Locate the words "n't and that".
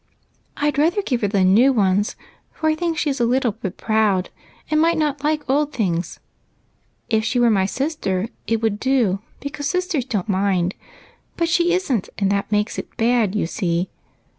11.91-12.51